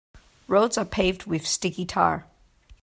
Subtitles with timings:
[0.47, 2.25] Roads are paved with sticky tar.